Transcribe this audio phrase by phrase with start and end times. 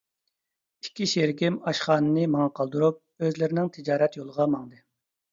[0.85, 4.81] ئىككى شېرىكىم ئاشخانىنى ماڭا قالدۇرۇپ، ئۆزلىرىنىڭ تىجارەت يولىغا ماڭدى.